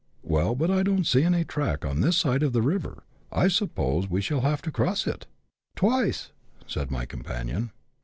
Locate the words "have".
4.41-4.63